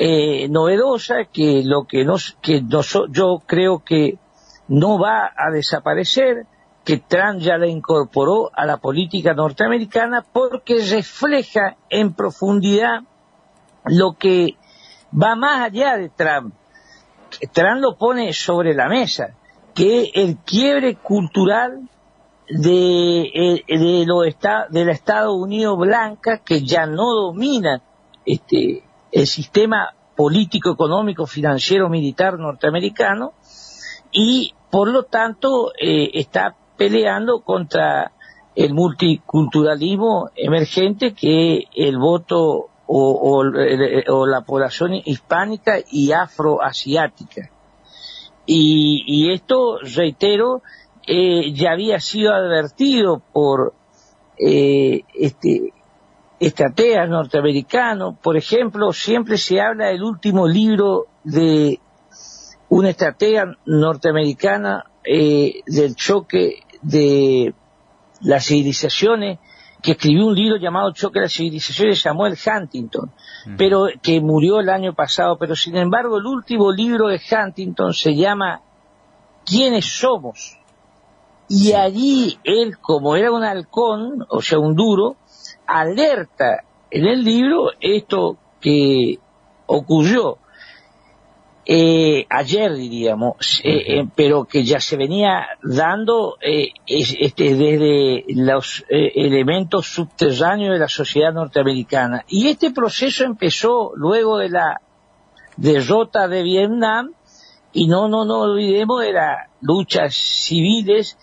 eh, 0.03 0.49
novedosa 0.49 1.27
que 1.31 1.63
lo 1.63 1.85
que 1.85 2.07
nos, 2.07 2.39
que 2.41 2.63
yo 2.67 3.43
creo 3.45 3.85
que 3.85 4.17
no 4.67 4.99
va 4.99 5.31
a 5.37 5.51
desaparecer, 5.51 6.47
que 6.87 6.97
Trump 6.97 7.41
ya 7.41 7.59
la 7.59 7.67
incorporó 7.67 8.51
a 8.55 8.65
la 8.65 8.79
política 8.79 9.35
norteamericana 9.35 10.25
porque 10.33 10.83
refleja 10.91 11.77
en 11.91 12.15
profundidad 12.15 13.03
lo 13.85 14.15
que 14.15 14.57
va 15.13 15.37
más 15.37 15.67
allá 15.67 15.99
de 15.99 16.09
Trump. 16.09 16.55
Trump 17.53 17.83
lo 17.83 17.99
pone 17.99 18.33
sobre 18.33 18.73
la 18.73 18.89
mesa, 18.89 19.37
que 19.75 20.13
el 20.15 20.39
quiebre 20.39 20.97
cultural 20.97 21.91
de, 22.49 23.21
eh, 23.35 23.65
de, 23.69 24.05
lo 24.07 24.23
de 24.23 24.85
la 24.87 24.93
Estados 24.93 25.37
Unidos 25.37 25.79
blanca 25.79 26.39
que 26.39 26.63
ya 26.63 26.87
no 26.87 27.13
domina 27.13 27.83
este, 28.25 28.83
el 29.13 29.27
sistema 29.27 29.95
político, 30.17 30.71
económico, 30.71 31.27
financiero, 31.27 31.89
militar 31.89 32.39
norteamericano 32.39 33.33
y 34.13 34.55
por 34.71 34.89
lo 34.89 35.05
tanto 35.05 35.73
eh, 35.81 36.11
está 36.15 36.55
peleando 36.77 37.41
contra 37.41 38.13
el 38.55 38.75
multiculturalismo 38.75 40.31
emergente 40.37 41.15
que 41.15 41.65
el 41.75 41.99
voto 41.99 42.69
o, 42.93 43.45
la 44.27 44.41
población 44.41 44.95
hispánica 45.05 45.79
y 45.91 46.11
afroasiática. 46.11 47.51
Y, 48.47 49.05
y 49.07 49.33
esto, 49.33 49.79
reitero, 49.79 50.63
eh, 51.07 51.53
ya 51.53 51.73
había 51.73 52.01
sido 52.01 52.35
advertido 52.35 53.23
por 53.33 53.75
eh, 54.39 55.03
este, 55.15 55.73
estrategas 56.41 57.09
norteamericanos. 57.09 58.17
Por 58.21 58.37
ejemplo, 58.37 58.93
siempre 58.93 59.37
se 59.37 59.61
habla 59.61 59.89
del 59.89 60.03
último 60.03 60.49
libro 60.49 61.07
de 61.23 61.79
una 62.71 62.91
estratega 62.91 63.57
norteamericana 63.67 64.85
eh, 65.05 65.61
del 65.67 65.95
choque 65.95 66.63
de 66.81 67.55
las 68.23 68.47
civilizaciones, 68.47 69.39
que 69.83 69.93
escribió 69.93 70.27
un 70.27 70.35
libro 70.35 70.57
llamado 70.57 70.93
Choque 70.93 71.21
de 71.21 71.25
las 71.27 71.33
civilizaciones, 71.33 72.01
Samuel 72.01 72.37
Huntington, 72.37 73.11
pero 73.57 73.87
que 74.03 74.21
murió 74.21 74.61
el 74.61 74.69
año 74.69 74.95
pasado. 74.95 75.39
Pero 75.39 75.57
sin 75.57 75.77
embargo, 75.77 76.19
el 76.19 76.27
último 76.27 76.71
libro 76.71 77.09
de 77.09 77.19
Huntington 77.19 77.95
se 77.95 78.15
llama 78.15 78.61
¿Quiénes 79.45 79.87
somos? 79.87 80.59
Y 81.49 81.73
allí 81.73 82.39
él, 82.45 82.79
como 82.79 83.17
era 83.17 83.33
un 83.33 83.43
halcón, 83.43 84.27
o 84.29 84.43
sea, 84.43 84.59
un 84.59 84.75
duro, 84.77 85.17
alerta 85.71 86.65
en 86.91 87.07
el 87.07 87.23
libro 87.23 87.71
esto 87.81 88.37
que 88.61 89.19
ocurrió 89.67 90.39
eh, 91.73 92.27
ayer, 92.29 92.75
diríamos, 92.75 93.61
eh, 93.63 94.01
eh, 94.01 94.09
pero 94.17 94.45
que 94.45 94.65
ya 94.65 94.81
se 94.81 94.97
venía 94.97 95.47
dando 95.63 96.37
este, 96.41 97.55
desde 97.55 98.25
los 98.29 98.85
elementos 98.89 99.87
subterráneos 99.87 100.73
de 100.73 100.81
la 100.81 100.89
sociedad 100.89 101.33
norteamericana. 101.33 102.25
Y 102.27 102.49
este 102.49 102.73
proceso 102.73 103.25
empezó 103.25 103.93
luego 103.95 104.39
de 104.39 104.49
la 104.49 104.81
derrota 105.57 106.27
de 106.27 106.43
Vietnam 106.43 107.13
y 107.73 107.87
no, 107.87 108.09
no, 108.09 108.25
no 108.25 108.41
olvidemos 108.41 109.03
de 109.03 109.13
las 109.13 109.37
luchas 109.61 110.15
civiles 110.15 111.19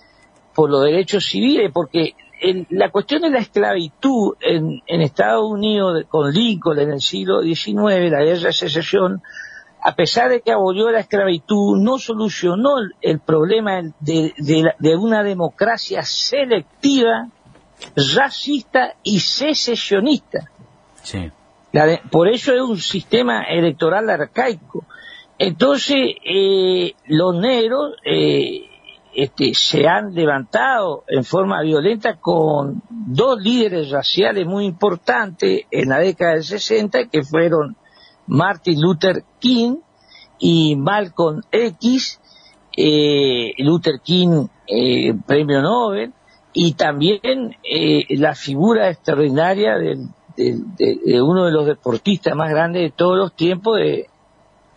por 0.55 0.69
los 0.69 0.85
derechos 0.85 1.25
civiles, 1.25 1.71
porque 1.73 2.15
la 2.69 2.91
cuestión 2.91 3.21
de 3.21 3.29
la 3.29 3.39
esclavitud 3.39 4.35
en, 4.41 5.01
Estados 5.01 5.49
Unidos 5.49 6.05
con 6.07 6.31
Lincoln 6.31 6.79
en 6.79 6.91
el 6.91 7.01
siglo 7.01 7.41
XIX, 7.41 8.11
la 8.11 8.23
guerra 8.23 8.47
de 8.47 8.53
secesión, 8.53 9.21
a 9.81 9.95
pesar 9.95 10.29
de 10.29 10.41
que 10.41 10.51
abolió 10.51 10.89
la 10.91 10.99
esclavitud, 10.99 11.77
no 11.77 11.97
solucionó 11.97 12.75
el, 13.01 13.19
problema 13.19 13.81
de, 13.99 14.95
una 14.97 15.23
democracia 15.23 16.03
selectiva, 16.03 17.29
racista 18.15 18.95
y 19.03 19.19
secesionista. 19.19 20.49
por 22.11 22.27
eso 22.27 22.53
es 22.53 22.61
un 22.61 22.77
sistema 22.77 23.43
electoral 23.43 24.09
arcaico. 24.09 24.85
Entonces, 25.39 26.15
eh, 26.25 26.93
los 27.05 27.35
negros 27.35 27.93
eh, 28.03 28.66
este, 29.17 29.55
se 29.55 29.87
han 29.87 30.13
levantado 30.13 31.03
en 31.07 31.23
forma 31.23 31.63
violenta 31.63 32.19
con 32.19 32.83
dos 32.87 33.41
líderes 33.41 33.89
raciales 33.89 34.45
muy 34.45 34.65
importantes 34.65 35.63
en 35.71 35.89
la 35.89 35.97
década 35.97 36.33
del 36.33 36.43
60 36.43 37.07
que 37.07 37.23
fueron 37.23 37.75
Martin 38.27 38.79
Luther 38.79 39.23
King 39.39 39.77
y 40.37 40.75
Malcolm 40.75 41.41
X, 41.51 42.21
eh, 42.77 43.53
Luther 43.57 44.01
King 44.03 44.49
eh, 44.67 45.15
premio 45.25 45.63
Nobel, 45.63 46.13
y 46.53 46.73
también 46.73 47.55
eh, 47.63 48.05
la 48.19 48.35
figura 48.35 48.91
extraordinaria 48.91 49.79
de, 49.79 51.21
uno 51.23 51.45
de 51.45 51.51
los 51.51 51.65
deportistas 51.65 52.35
más 52.35 52.51
grandes 52.51 52.83
de 52.83 52.91
todos 52.95 53.17
los 53.17 53.33
tiempos, 53.35 53.77
de, 53.77 54.09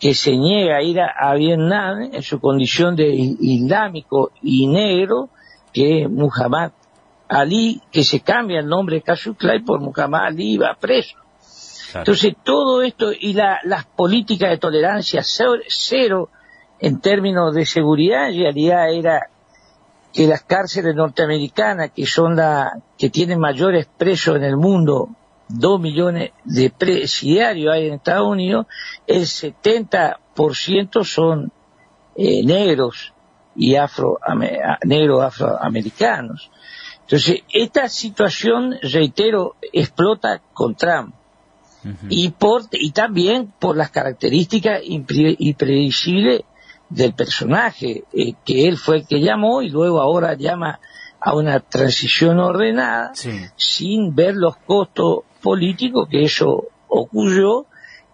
que 0.01 0.15
se 0.15 0.35
niega 0.35 0.77
a 0.77 0.81
ir 0.81 0.99
a, 0.99 1.33
Vietnam 1.35 2.09
en 2.11 2.23
su 2.23 2.39
condición 2.39 2.95
de 2.95 3.07
islámico 3.07 4.31
y 4.41 4.65
negro, 4.65 5.29
que 5.71 6.01
es 6.01 6.09
Muhammad 6.09 6.71
Ali, 7.29 7.79
que 7.91 8.03
se 8.03 8.21
cambia 8.21 8.61
el 8.61 8.67
nombre 8.67 9.03
de 9.05 9.35
Clay 9.35 9.59
por 9.59 9.79
Muhammad 9.79 10.25
Ali, 10.25 10.57
va 10.57 10.75
preso. 10.79 11.17
Entonces, 11.93 12.33
todo 12.43 12.81
esto 12.81 13.11
y 13.13 13.33
las 13.33 13.85
políticas 13.95 14.49
de 14.49 14.57
tolerancia 14.57 15.21
cero, 15.23 16.29
en 16.79 16.99
términos 16.99 17.53
de 17.53 17.67
seguridad, 17.67 18.29
en 18.29 18.39
realidad 18.39 18.91
era 18.91 19.27
que 20.11 20.25
las 20.25 20.41
cárceles 20.41 20.95
norteamericanas, 20.95 21.91
que 21.91 22.07
son 22.07 22.35
la 22.35 22.71
que 22.97 23.11
tienen 23.11 23.39
mayores 23.39 23.87
presos 23.97 24.37
en 24.37 24.45
el 24.45 24.57
mundo, 24.57 25.09
dos 25.53 25.79
millones 25.79 26.31
de 26.43 26.69
presidiarios 26.69 27.73
hay 27.73 27.87
en 27.87 27.93
Estados 27.95 28.27
Unidos, 28.27 28.67
el 29.07 29.23
70% 29.23 31.03
son 31.03 31.51
eh, 32.15 32.43
negros 32.43 33.13
y 33.55 33.75
afro 33.75 34.19
negros 34.83 35.23
afroamericanos. 35.23 36.51
Entonces, 37.01 37.41
esta 37.51 37.89
situación, 37.89 38.77
reitero, 38.81 39.55
explota 39.73 40.41
con 40.53 40.75
Trump. 40.75 41.13
Y, 42.09 42.29
por, 42.29 42.61
y 42.71 42.91
también 42.91 43.51
por 43.59 43.75
las 43.75 43.89
características 43.89 44.81
impredecibles 44.83 46.41
del 46.89 47.13
personaje, 47.15 48.03
eh, 48.13 48.33
que 48.45 48.67
él 48.67 48.77
fue 48.77 48.97
el 48.97 49.07
que 49.07 49.19
llamó 49.19 49.63
y 49.63 49.69
luego 49.69 49.99
ahora 49.99 50.35
llama 50.35 50.79
a 51.19 51.33
una 51.33 51.59
transición 51.59 52.39
ordenada 52.39 53.13
sin 53.55 54.13
ver 54.13 54.35
los 54.35 54.57
costos 54.57 55.19
políticos 55.41 56.07
que 56.09 56.23
eso 56.23 56.65
ocurrió 56.87 57.65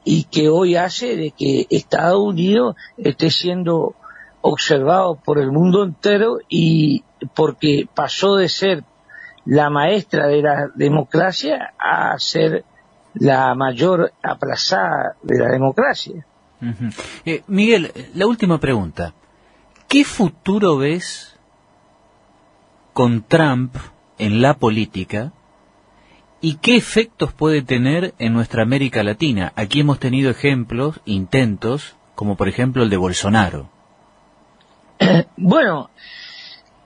y 0.03 0.23
que 0.23 0.49
hoy 0.49 0.75
hace 0.75 1.15
de 1.15 1.31
que 1.31 1.67
Estados 1.69 2.19
Unidos 2.19 2.75
esté 2.97 3.29
siendo 3.29 3.95
observado 4.41 5.15
por 5.15 5.39
el 5.39 5.51
mundo 5.51 5.83
entero 5.83 6.39
y 6.47 7.03
porque 7.35 7.87
pasó 7.93 8.35
de 8.35 8.47
ser 8.47 8.83
la 9.45 9.69
maestra 9.69 10.27
de 10.27 10.41
la 10.41 10.69
democracia 10.75 11.73
a 11.79 12.17
ser 12.19 12.63
la 13.15 13.55
mayor 13.55 14.13
aplazada 14.21 15.15
de 15.23 15.39
la 15.39 15.49
democracia. 15.49 16.25
Eh, 17.25 17.43
Miguel, 17.47 17.91
la 18.13 18.27
última 18.27 18.59
pregunta. 18.59 19.13
¿Qué 19.87 20.03
futuro 20.03 20.77
ves 20.77 21.37
con 22.93 23.23
Trump 23.23 23.75
en 24.17 24.41
la 24.41 24.55
política 24.55 25.31
y 26.41 26.57
qué 26.57 26.75
efectos 26.75 27.33
puede 27.33 27.61
tener 27.61 28.13
en 28.19 28.33
nuestra 28.33 28.63
América 28.63 29.03
Latina? 29.03 29.53
Aquí 29.55 29.79
hemos 29.79 29.99
tenido 29.99 30.29
ejemplos, 30.29 30.99
intentos, 31.05 31.95
como 32.15 32.35
por 32.35 32.47
ejemplo 32.47 32.83
el 32.83 32.89
de 32.89 32.97
Bolsonaro. 32.97 33.69
Bueno, 35.37 35.91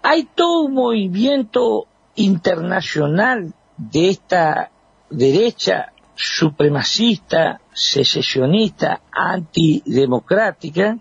hay 0.04 0.26
todo 0.36 0.64
un 0.66 0.74
movimiento 0.74 1.88
internacional 2.16 3.54
de 3.78 4.10
esta 4.10 4.72
derecha 5.10 5.94
supremacista, 6.16 7.62
secesionista, 7.74 9.02
antidemocrática, 9.12 10.98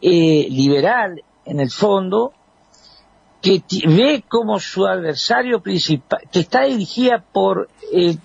eh, 0.00 0.46
liberal 0.50 1.22
en 1.44 1.60
el 1.60 1.70
fondo, 1.70 2.32
que 3.44 3.62
ve 3.86 4.24
como 4.26 4.58
su 4.58 4.86
adversario 4.86 5.60
principal, 5.60 6.20
que 6.32 6.40
está 6.40 6.62
dirigida 6.62 7.22
por 7.30 7.68
el, 7.92 8.18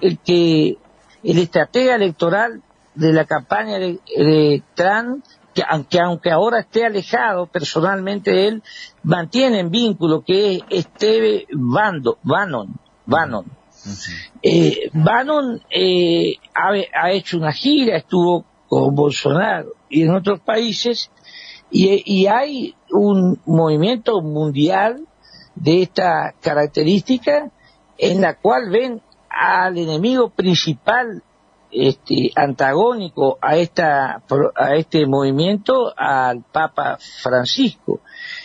el, 0.00 0.18
que 0.18 0.78
el 1.24 1.38
estratega 1.38 1.96
electoral 1.96 2.62
de 2.94 3.12
la 3.12 3.24
campaña 3.24 3.78
de, 3.78 4.62
Trump, 4.74 5.24
que 5.52 5.64
aunque, 5.68 5.98
aunque 5.98 6.30
ahora 6.30 6.60
esté 6.60 6.86
alejado 6.86 7.46
personalmente 7.46 8.30
de 8.30 8.46
él, 8.46 8.62
mantiene 9.02 9.64
vínculo, 9.64 10.22
que 10.22 10.54
es 10.54 10.62
Esteve 10.70 11.46
Bando, 11.52 12.18
Bannon, 12.22 12.72
Bannon. 13.04 13.46
Eh, 14.42 14.90
Bannon 14.92 15.60
eh, 15.70 16.36
ha, 16.54 17.10
hecho 17.10 17.36
una 17.36 17.52
gira, 17.52 17.96
estuvo 17.96 18.44
con 18.68 18.94
Bolsonaro 18.94 19.72
y 19.88 20.02
en 20.02 20.14
otros 20.14 20.38
países, 20.38 21.10
y, 21.68 22.26
hay 22.26 22.75
un 22.90 23.40
movimiento 23.46 24.20
mundial 24.20 25.06
de 25.54 25.82
esta 25.82 26.34
característica 26.40 27.50
en 27.98 28.20
la 28.20 28.34
cual 28.34 28.70
ven 28.70 29.02
al 29.28 29.76
enemigo 29.78 30.30
principal 30.30 31.22
este, 31.70 32.30
antagónico 32.34 33.38
a, 33.40 33.56
esta, 33.56 34.22
a 34.54 34.74
este 34.76 35.06
movimiento 35.06 35.92
al 35.96 36.42
Papa 36.42 36.98
Francisco. 37.22 38.00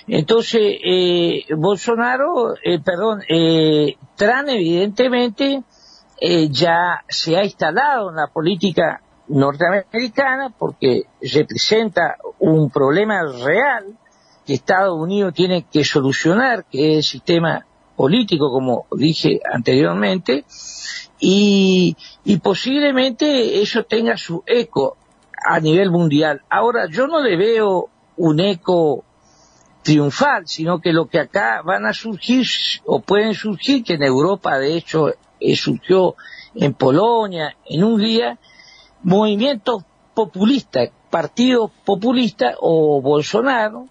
Entonces, 0.07 0.77
eh, 0.83 1.45
Bolsonaro, 1.55 2.55
eh, 2.63 2.79
perdón, 2.83 3.21
eh, 3.29 3.95
Trump 4.15 4.49
evidentemente 4.49 5.63
eh, 6.19 6.49
ya 6.49 7.03
se 7.07 7.37
ha 7.37 7.43
instalado 7.43 8.09
en 8.09 8.15
la 8.15 8.27
política 8.27 9.01
norteamericana 9.27 10.53
porque 10.57 11.03
representa 11.21 12.17
un 12.39 12.69
problema 12.69 13.21
real 13.23 13.97
Estados 14.51 14.97
Unidos 14.97 15.33
tiene 15.33 15.65
que 15.71 15.83
solucionar, 15.83 16.65
que 16.65 16.91
es 16.91 16.97
el 16.97 17.03
sistema 17.03 17.65
político, 17.95 18.51
como 18.51 18.85
dije 18.91 19.39
anteriormente, 19.51 20.45
y, 21.19 21.95
y 22.23 22.37
posiblemente 22.37 23.61
eso 23.61 23.83
tenga 23.83 24.17
su 24.17 24.43
eco 24.45 24.97
a 25.45 25.59
nivel 25.59 25.91
mundial. 25.91 26.41
Ahora, 26.49 26.87
yo 26.89 27.07
no 27.07 27.21
le 27.21 27.37
veo 27.37 27.89
un 28.17 28.39
eco 28.39 29.03
triunfal, 29.83 30.47
sino 30.47 30.79
que 30.79 30.93
lo 30.93 31.07
que 31.07 31.19
acá 31.19 31.61
van 31.63 31.85
a 31.85 31.93
surgir 31.93 32.45
o 32.85 33.01
pueden 33.01 33.33
surgir, 33.33 33.83
que 33.83 33.93
en 33.93 34.03
Europa 34.03 34.57
de 34.57 34.77
hecho 34.77 35.09
eh, 35.39 35.55
surgió 35.55 36.15
en 36.55 36.73
Polonia, 36.73 37.55
en 37.65 37.83
Hungría, 37.83 38.37
movimientos 39.03 39.83
populistas, 40.13 40.89
partidos 41.09 41.71
populistas 41.83 42.55
o 42.59 43.01
Bolsonaro, 43.01 43.87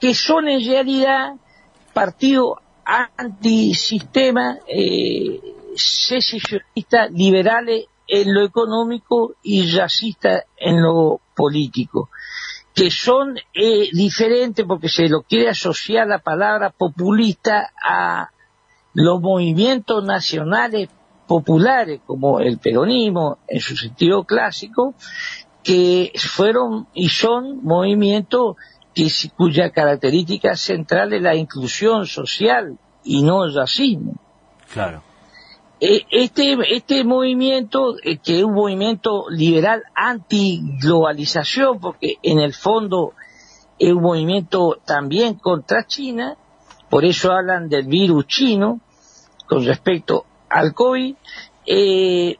que 0.00 0.14
son 0.14 0.48
en 0.48 0.64
realidad 0.64 1.34
partidos 1.92 2.58
antisistema, 2.84 4.58
eh, 4.66 5.40
secesionistas, 5.76 7.12
liberales 7.12 7.86
en 8.08 8.34
lo 8.34 8.42
económico 8.42 9.34
y 9.42 9.70
racistas 9.70 10.44
en 10.56 10.82
lo 10.82 11.20
político 11.36 12.10
que 12.74 12.90
son 12.90 13.36
eh, 13.52 13.88
diferentes 13.92 14.64
porque 14.64 14.88
se 14.88 15.08
lo 15.08 15.22
quiere 15.22 15.48
asociar 15.48 16.06
la 16.06 16.18
palabra 16.18 16.70
populista 16.70 17.72
a 17.82 18.30
los 18.94 19.20
movimientos 19.20 20.04
nacionales 20.04 20.88
populares 21.26 22.00
como 22.06 22.40
el 22.40 22.58
peronismo 22.58 23.38
en 23.48 23.60
su 23.60 23.76
sentido 23.76 24.24
clásico 24.24 24.94
que 25.62 26.12
fueron 26.16 26.88
y 26.94 27.08
son 27.08 27.62
movimientos 27.62 28.56
que, 28.94 29.08
cuya 29.36 29.70
característica 29.70 30.56
central 30.56 31.12
es 31.12 31.22
la 31.22 31.34
inclusión 31.34 32.06
social 32.06 32.78
y 33.04 33.22
no 33.22 33.44
el 33.44 33.54
racismo. 33.54 34.14
Claro. 34.72 35.02
Eh, 35.80 36.04
este, 36.10 36.58
este 36.74 37.04
movimiento, 37.04 37.96
eh, 38.02 38.18
que 38.18 38.38
es 38.38 38.44
un 38.44 38.52
movimiento 38.52 39.30
liberal 39.30 39.82
anti-globalización, 39.94 41.80
porque 41.80 42.16
en 42.22 42.38
el 42.38 42.52
fondo 42.52 43.14
es 43.78 43.90
un 43.90 44.02
movimiento 44.02 44.78
también 44.84 45.34
contra 45.34 45.86
China, 45.86 46.36
por 46.90 47.04
eso 47.04 47.32
hablan 47.32 47.70
del 47.70 47.86
virus 47.86 48.26
chino 48.26 48.80
con 49.46 49.64
respecto 49.64 50.26
al 50.50 50.74
COVID, 50.74 51.14
eh, 51.64 52.36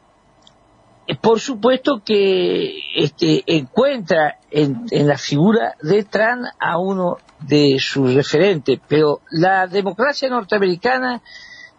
por 1.21 1.39
supuesto 1.39 2.01
que 2.05 2.79
este, 2.95 3.43
encuentra 3.47 4.39
en, 4.49 4.85
en, 4.91 5.07
la 5.07 5.17
figura 5.17 5.75
de 5.81 6.03
Trump 6.03 6.45
a 6.59 6.77
uno 6.77 7.17
de 7.39 7.77
sus 7.79 8.13
referentes, 8.13 8.79
pero 8.87 9.21
la 9.31 9.67
democracia 9.67 10.29
norteamericana 10.29 11.21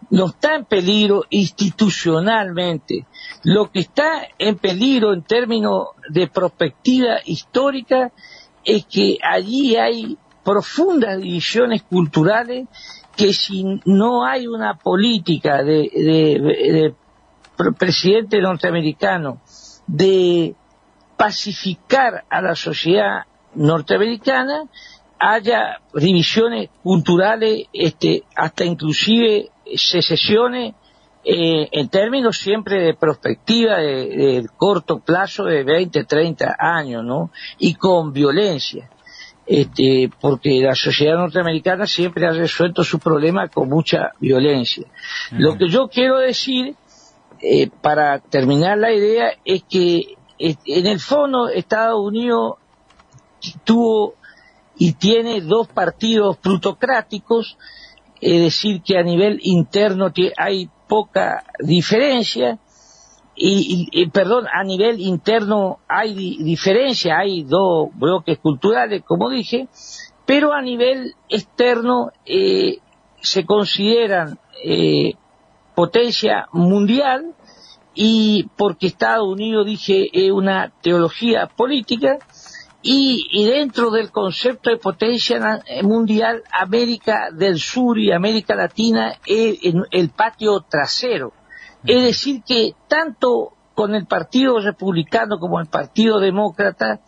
no 0.09 0.27
está 0.27 0.55
en 0.55 0.65
peligro 0.65 1.23
institucionalmente. 1.29 3.05
Lo 3.43 3.71
que 3.71 3.79
está 3.79 4.27
en 4.37 4.57
peligro 4.57 5.13
en 5.13 5.23
términos 5.23 5.87
de 6.09 6.27
perspectiva 6.27 7.19
histórica 7.25 8.11
es 8.63 8.85
que 8.85 9.17
allí 9.23 9.75
hay 9.75 10.17
profundas 10.43 11.19
divisiones 11.19 11.83
culturales 11.83 12.67
que 13.15 13.33
si 13.33 13.79
no 13.85 14.25
hay 14.25 14.47
una 14.47 14.75
política 14.75 15.63
de, 15.63 16.93
presidente 17.77 18.41
norteamericano 18.41 19.41
de 19.87 20.55
pacificar 21.17 22.25
a 22.29 22.41
la 22.41 22.55
sociedad 22.55 23.23
norteamericana, 23.55 24.63
haya 25.19 25.79
divisiones 25.93 26.69
culturales, 26.81 27.67
este, 27.71 28.23
hasta 28.35 28.65
inclusive 28.65 29.49
secesiones 29.75 30.73
eh, 31.25 31.69
en 31.71 31.87
términos 31.87 32.37
siempre 32.37 32.81
de 32.81 32.95
perspectiva 32.95 33.77
de, 33.77 34.45
corto 34.57 34.99
plazo 34.99 35.45
de 35.45 35.63
20, 35.63 36.03
30 36.03 36.57
años, 36.59 37.03
¿no? 37.05 37.31
Y 37.59 37.75
con 37.75 38.11
violencia. 38.11 38.89
Este, 39.45 40.09
porque 40.21 40.61
la 40.61 40.75
sociedad 40.75 41.17
norteamericana 41.17 41.85
siempre 41.85 42.25
ha 42.25 42.31
resuelto 42.31 42.83
su 42.83 42.99
problema 42.99 43.47
con 43.49 43.69
mucha 43.69 44.11
violencia. 44.19 44.85
Lo 45.31 45.57
que 45.57 45.67
yo 45.67 45.89
quiero 45.89 46.17
decir, 46.19 46.75
eh, 47.45 47.69
para 47.81 48.19
terminar 48.19 48.77
la 48.77 48.93
idea, 48.93 49.33
es 49.43 49.63
que 49.63 50.15
en 50.39 50.87
el 50.87 51.01
fondo 51.01 51.49
Estados 51.49 51.99
Unidos 51.99 52.53
tuvo 53.65 54.13
y 54.77 54.93
tiene 54.93 55.41
dos 55.41 55.67
partidos 55.67 56.37
plutocráticos, 56.37 57.57
es 58.21 58.41
decir, 58.41 58.81
que 58.81 58.97
a 58.97 59.03
nivel 59.03 59.41
interno 59.43 60.13
hay 60.37 60.69
poca 60.87 61.43
diferencia, 61.59 62.59
y, 63.35 64.07
perdón, 64.11 64.45
a 64.53 64.63
nivel 64.63 65.01
interno 65.01 65.79
hay 65.89 66.37
diferencia, 66.37 67.17
hay 67.17 67.43
dos 67.43 67.89
bloques 67.93 68.37
culturales, 68.37 69.03
como 69.05 69.29
dije, 69.29 69.67
pero 70.25 70.53
a 70.53 70.61
nivel 70.61 71.15
externo 71.27 72.11
eh, 72.25 72.77
se 73.21 73.45
consideran 73.45 74.39
eh, 74.63 75.15
potencia 75.75 76.47
mundial 76.51 77.33
y 77.95 78.49
porque 78.57 78.87
Estados 78.87 79.27
Unidos, 79.27 79.65
dije, 79.65 80.09
es 80.11 80.31
una 80.31 80.71
teología 80.81 81.47
política 81.47 82.17
y, 82.85 83.45
dentro 83.45 83.91
del 83.91 84.11
concepto 84.11 84.69
de 84.69 84.77
potencia 84.77 85.61
mundial, 85.83 86.43
América 86.51 87.29
del 87.31 87.57
Sur 87.57 87.97
y 87.97 88.11
América 88.11 88.55
Latina 88.55 89.13
es 89.25 89.59
el, 89.91 90.09
patio 90.09 90.65
trasero. 90.69 91.31
Es 91.85 92.03
decir, 92.03 92.43
que 92.45 92.75
tanto 92.89 93.53
con 93.73 93.95
el 93.95 94.05
Partido 94.05 94.59
Republicano 94.59 95.39
como 95.39 95.61
el 95.61 95.67
Partido 95.67 96.19
Demócrata, 96.19 96.99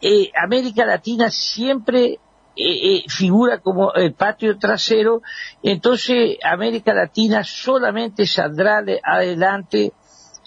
eh, 0.00 0.30
América 0.36 0.84
Latina 0.84 1.30
siempre 1.30 2.18
eh, 2.56 2.96
eh, 2.96 3.04
figura 3.08 3.58
como 3.58 3.92
el 3.94 4.12
patio 4.14 4.58
trasero, 4.58 5.22
entonces 5.62 6.38
América 6.44 6.94
Latina 6.94 7.42
solamente 7.44 8.26
saldrá 8.26 8.82
adelante 9.02 9.92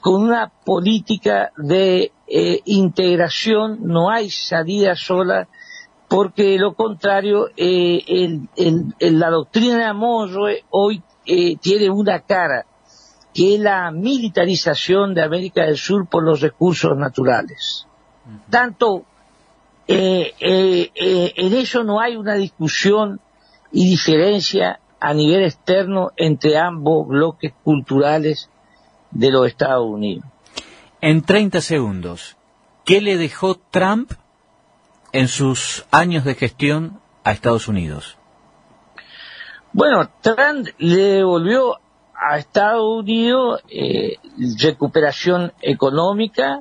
con 0.02 0.24
una 0.24 0.48
política 0.48 1.52
de 1.58 2.12
eh, 2.28 2.62
integración, 2.66 3.80
no 3.82 4.10
hay 4.10 4.30
salida 4.30 4.96
sola, 4.96 5.48
porque 6.08 6.44
de 6.44 6.60
lo 6.60 6.76
contrario, 6.76 7.50
eh, 7.58 8.40
la 9.00 9.30
doctrina 9.30 9.88
de 9.88 9.94
Monroe 9.94 10.64
hoy 10.70 11.04
eh, 11.26 11.58
tiene 11.58 11.90
una 11.90 12.22
cara, 12.22 12.66
que 13.34 13.56
es 13.56 13.60
la 13.60 13.92
militarización 13.92 15.14
de 15.14 15.24
América 15.24 15.64
del 15.64 15.78
Sur 15.78 16.08
por 16.08 16.24
los 16.24 16.42
recursos 16.42 16.98
naturales. 16.98 17.88
Tanto 18.50 19.06
en 19.88 21.54
eso 21.54 21.84
no 21.84 22.00
hay 22.00 22.16
una 22.16 22.36
discusión 22.36 23.20
y 23.72 23.90
diferencia 23.90 24.80
a 25.00 25.14
nivel 25.14 25.44
externo 25.44 26.12
entre 26.16 26.58
ambos 26.58 27.08
bloques 27.08 27.54
culturales 27.64 28.50
de 29.12 29.32
los 29.32 29.48
Estados 29.48 29.86
Unidos. 29.86 30.26
En 31.02 31.22
30 31.22 31.62
segundos, 31.62 32.38
¿qué 32.86 33.02
le 33.02 33.18
dejó 33.18 33.56
Trump 33.56 34.12
en 35.12 35.28
sus 35.28 35.86
años 35.92 36.24
de 36.26 36.36
gestión 36.36 37.00
a 37.24 37.32
Estados 37.32 37.68
Unidos? 37.68 38.18
Bueno, 39.74 40.10
Trump 40.22 40.68
le 40.80 41.04
devolvió 41.04 41.80
a 42.16 42.38
Estados 42.38 43.00
Unidos 43.00 43.62
eh, 43.70 44.16
recuperación 44.60 45.54
económica, 45.62 46.60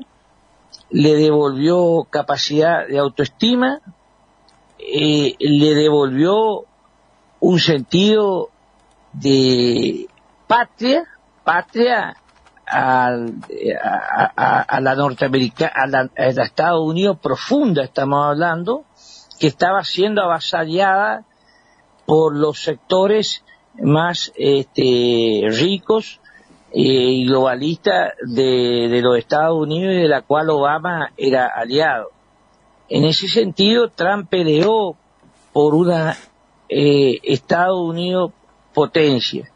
le 0.91 1.15
devolvió 1.15 2.07
capacidad 2.11 2.87
de 2.87 2.99
autoestima, 2.99 3.81
eh, 4.79 5.35
le 5.39 5.75
devolvió 5.75 6.65
un 7.41 7.59
sentido 7.59 8.51
de 9.13 10.09
patria, 10.47 11.05
patria 11.45 12.17
a, 12.67 13.17
la 14.81 14.95
norteamericana, 14.95 16.11
a, 16.17 16.27
Estados 16.27 16.83
Unidos 16.83 17.19
profunda, 17.21 17.85
estamos 17.85 18.25
hablando, 18.27 18.85
que 19.39 19.47
estaba 19.49 19.85
siendo 19.85 20.23
avasallada 20.23 21.25
por 22.07 22.37
los 22.37 22.63
sectores 22.63 23.45
más 23.79 24.33
este, 24.37 25.43
ricos 25.51 26.21
eh, 26.73 26.81
y 26.81 27.27
globalistas 27.27 28.13
de, 28.23 29.01
los 29.03 29.19
Estados 29.19 29.57
Unidos 29.59 29.95
y 29.95 29.99
de 29.99 30.09
la 30.09 30.23
cual 30.23 30.51
Obama 30.51 31.13
era 31.17 31.47
aliado. 31.47 32.11
En 32.89 33.05
ese 33.05 33.29
sentido, 33.29 33.89
Trump 33.89 34.29
peleó 34.29 34.97
por 35.53 35.75
una 35.75 36.17
eh, 36.69 37.21
Estados 37.23 37.79
Unidos 37.79 38.33
potencia. 38.75 39.51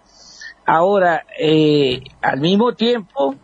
Ahora, 0.64 1.25
eh, 1.38 2.03
al 2.23 2.40
mismo 2.40 2.75
tiempo, 2.75 3.35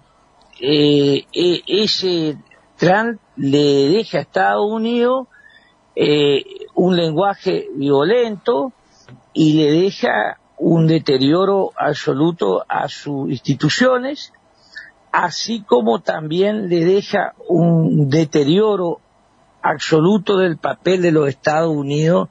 eh, 0.60 1.24
e, 1.32 1.62
ese 1.66 2.38
Trump 2.76 3.20
le 3.36 3.88
deja 3.88 4.18
a 4.18 4.20
Estados 4.22 4.70
Unidos 4.70 5.26
un 6.74 6.94
lenguaje 6.94 7.68
violento 7.74 8.72
y 9.32 9.54
le 9.54 9.70
deja 9.70 10.38
un 10.58 10.86
deterioro 10.86 11.72
absoluto 11.76 12.64
a 12.68 12.88
sus 12.88 13.30
instituciones, 13.30 14.32
así 15.12 15.62
como 15.62 16.00
también 16.00 16.68
le 16.68 16.84
deja 16.84 17.34
un 17.48 18.08
deterioro 18.08 19.00
absoluto 19.62 20.38
del 20.38 20.56
papel 20.56 21.02
de 21.02 21.12
los 21.12 21.28
Estados 21.28 21.74
Unidos 21.74 22.28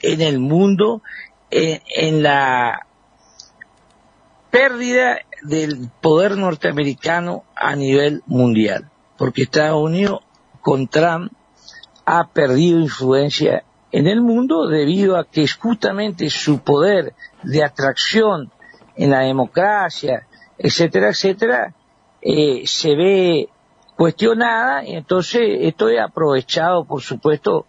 en 0.00 0.20
el 0.20 0.38
mundo, 0.38 1.02
en 1.50 2.22
la 2.22 2.86
pérdida 4.50 5.18
del 5.42 5.90
poder 6.00 6.36
norteamericano 6.36 7.44
a 7.56 7.74
nivel 7.74 8.22
mundial, 8.26 8.90
porque 9.16 9.42
Estados 9.42 9.82
Unidos 9.82 10.20
con 10.60 10.88
Trump 10.88 11.32
ha 12.06 12.28
perdido 12.28 12.80
influencia 12.80 13.64
en 13.94 14.08
el 14.08 14.20
mundo 14.20 14.66
debido 14.66 15.16
a 15.16 15.24
que 15.24 15.46
justamente 15.46 16.28
su 16.28 16.58
poder 16.58 17.14
de 17.44 17.62
atracción 17.62 18.50
en 18.96 19.10
la 19.10 19.20
democracia, 19.20 20.26
etcétera, 20.58 21.10
etcétera, 21.10 21.72
eh, 22.20 22.62
se 22.66 22.96
ve 22.96 23.48
cuestionada 23.94 24.84
y 24.84 24.96
entonces 24.96 25.42
esto 25.60 25.88
es 25.88 26.00
aprovechado, 26.00 26.84
por 26.84 27.02
supuesto, 27.02 27.66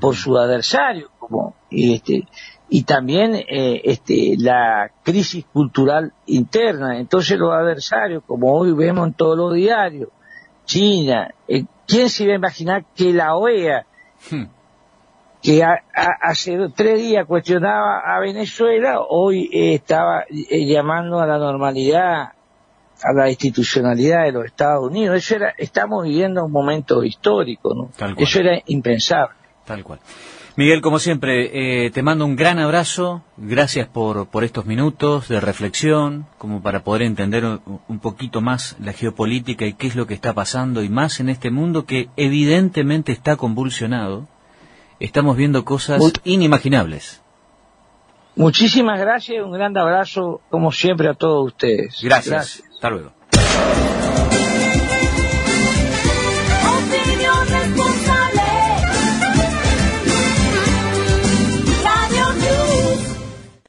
por 0.00 0.16
su 0.16 0.38
adversario, 0.38 1.10
como 1.18 1.54
este, 1.70 2.26
y 2.70 2.84
también 2.84 3.34
eh, 3.34 3.82
este, 3.84 4.34
la 4.38 4.90
crisis 5.02 5.44
cultural 5.52 6.10
interna. 6.24 6.98
Entonces 6.98 7.38
los 7.38 7.52
adversarios, 7.52 8.22
como 8.26 8.54
hoy 8.54 8.72
vemos 8.72 9.08
en 9.08 9.12
todos 9.12 9.36
los 9.36 9.52
diarios, 9.52 10.08
China, 10.64 11.34
eh, 11.46 11.66
¿quién 11.86 12.08
se 12.08 12.24
iba 12.24 12.32
a 12.32 12.36
imaginar 12.36 12.86
que 12.94 13.12
la 13.12 13.36
OEA, 13.36 13.84
que 15.46 15.62
hace 15.62 16.58
tres 16.74 17.00
días 17.00 17.24
cuestionaba 17.24 18.00
a 18.00 18.18
Venezuela, 18.18 19.00
hoy 19.08 19.48
eh, 19.52 19.74
estaba 19.74 20.24
llamando 20.28 21.20
a 21.20 21.26
la 21.26 21.38
normalidad, 21.38 22.32
a 23.02 23.12
la 23.14 23.30
institucionalidad 23.30 24.24
de 24.24 24.32
los 24.32 24.44
Estados 24.46 24.84
Unidos? 24.84 25.16
Eso 25.18 25.36
era, 25.36 25.54
estamos 25.56 26.02
viviendo 26.02 26.44
un 26.44 26.50
momento 26.50 27.04
histórico, 27.04 27.74
¿no? 27.74 27.90
Eso 28.16 28.40
era 28.40 28.60
impensable. 28.66 29.36
Tal 29.64 29.84
cual. 29.84 30.00
Miguel, 30.56 30.80
como 30.80 30.98
siempre, 30.98 31.84
eh, 31.84 31.90
te 31.92 32.02
mando 32.02 32.24
un 32.24 32.34
gran 32.34 32.58
abrazo. 32.58 33.22
Gracias 33.36 33.86
por, 33.86 34.26
por 34.26 34.42
estos 34.42 34.66
minutos 34.66 35.28
de 35.28 35.38
reflexión, 35.38 36.26
como 36.38 36.60
para 36.60 36.82
poder 36.82 37.02
entender 37.02 37.44
un 37.44 37.98
poquito 38.00 38.40
más 38.40 38.74
la 38.80 38.94
geopolítica 38.94 39.64
y 39.64 39.74
qué 39.74 39.86
es 39.86 39.94
lo 39.94 40.08
que 40.08 40.14
está 40.14 40.32
pasando, 40.32 40.82
y 40.82 40.88
más 40.88 41.20
en 41.20 41.28
este 41.28 41.52
mundo 41.52 41.84
que 41.84 42.08
evidentemente 42.16 43.12
está 43.12 43.36
convulsionado. 43.36 44.26
Estamos 45.00 45.36
viendo 45.36 45.64
cosas 45.64 46.02
inimaginables. 46.24 47.22
Muchísimas 48.34 49.00
gracias, 49.00 49.44
un 49.44 49.52
gran 49.52 49.76
abrazo, 49.76 50.40
como 50.50 50.70
siempre, 50.70 51.08
a 51.08 51.14
todos 51.14 51.46
ustedes. 51.46 52.00
gracias. 52.02 52.62
Hasta 52.74 52.90
luego. 52.90 53.12